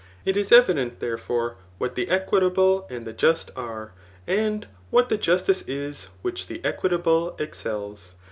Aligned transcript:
It 0.25 0.35
is 0.35 0.51
evident, 0.51 0.99
therefore, 0.99 1.57
what 1.77 1.93
the 1.93 2.09
equitable 2.09 2.87
and 2.89 3.05
the 3.05 3.13
just 3.13 3.51
are, 3.55 3.91
and 4.25 4.65
what 4.89 5.09
the 5.09 5.15
justice 5.17 5.61
is 5.67 6.05
which 6.23 6.47
the 6.47 6.59
equitable 6.65 7.35
excels. 7.37 8.15